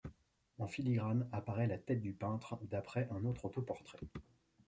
En 0.57 0.65
filigrane 0.65 1.29
apparaît 1.31 1.67
la 1.67 1.77
tête 1.77 2.01
du 2.01 2.11
peintre 2.11 2.57
d'après 2.63 3.07
un 3.11 3.23
autre 3.23 3.45
autoportrait. 3.45 3.99